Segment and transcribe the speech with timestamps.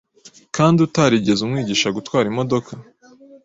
[0.55, 2.71] kandi utarigeze umwigisha gutwara imodoka